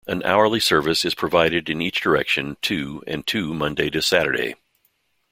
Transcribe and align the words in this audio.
An 0.07 0.23
hourly 0.23 0.59
service 0.59 1.05
is 1.05 1.13
provided 1.13 1.69
in 1.69 1.79
each 1.79 2.01
direction 2.01 2.57
to 2.63 3.03
and 3.05 3.27
to 3.27 3.53
Monday 3.53 3.91
to 3.91 4.01
Saturday. 4.01 4.55